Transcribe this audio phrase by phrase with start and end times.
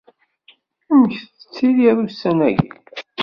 [0.91, 2.67] Amek tettiliḍ ussan-ayi?